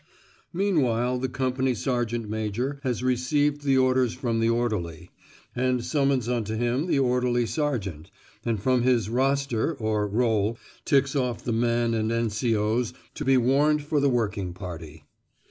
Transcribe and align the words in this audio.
Meanwhile 0.51 1.19
the 1.19 1.29
company 1.29 1.75
sergeant 1.75 2.27
major 2.27 2.79
has 2.81 3.03
received 3.03 3.61
the 3.61 3.77
orders 3.77 4.15
from 4.15 4.39
the 4.39 4.49
orderly, 4.49 5.11
and 5.55 5.85
summons 5.85 6.27
unto 6.27 6.55
him 6.55 6.87
the 6.87 6.97
orderly 6.97 7.45
sergeant, 7.45 8.09
and 8.43 8.59
from 8.59 8.81
his 8.81 9.11
"roster," 9.11 9.75
or 9.75 10.07
roll, 10.07 10.57
ticks 10.85 11.15
off 11.15 11.43
the 11.43 11.53
men 11.53 11.93
and 11.93 12.11
N.C.O.'s 12.11 12.95
to 13.13 13.23
be 13.23 13.37
warned 13.37 13.83
for 13.83 13.99
the 13.99 14.09
working 14.09 14.55
party. 14.55 15.03